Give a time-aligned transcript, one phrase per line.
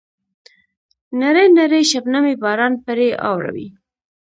[1.19, 3.67] نری نری شبنمي باران پرې اوروي.